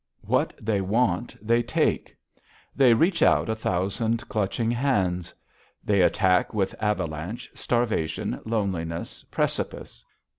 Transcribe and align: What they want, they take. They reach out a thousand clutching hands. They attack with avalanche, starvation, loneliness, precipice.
What 0.21 0.55
they 0.59 0.81
want, 0.81 1.37
they 1.45 1.61
take. 1.61 2.15
They 2.75 2.95
reach 2.95 3.21
out 3.21 3.49
a 3.49 3.55
thousand 3.55 4.27
clutching 4.27 4.71
hands. 4.71 5.31
They 5.85 6.01
attack 6.01 6.55
with 6.55 6.73
avalanche, 6.81 7.51
starvation, 7.53 8.41
loneliness, 8.43 9.23
precipice. 9.29 10.03